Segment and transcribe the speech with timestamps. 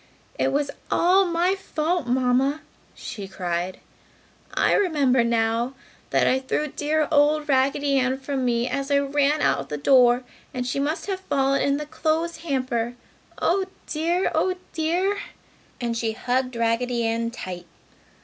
[0.39, 2.61] "It was all my fault, Mamma!"
[2.95, 3.79] she cried.
[4.51, 5.75] "I remember now
[6.09, 10.23] that I threw dear old Raggedy Ann from me as I ran out the door
[10.55, 12.95] and she must have fallen in the clothes hamper!
[13.39, 14.31] Oh dear!
[14.33, 15.19] Oh dear!"
[15.79, 17.67] and she hugged Raggedy Ann tight.